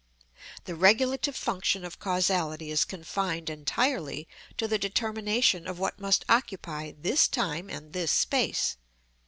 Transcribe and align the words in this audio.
The 0.63 0.73
regulative 0.73 1.35
function 1.35 1.85
of 1.85 1.99
causality 1.99 2.71
is 2.71 2.85
confined 2.85 3.51
entirely 3.51 4.27
to 4.57 4.67
the 4.67 4.79
determination 4.79 5.67
of 5.67 5.77
what 5.77 5.99
must 5.99 6.25
occupy 6.27 6.93
this 6.97 7.27
time 7.27 7.69
and 7.69 7.93
this 7.93 8.09
space. 8.09 8.77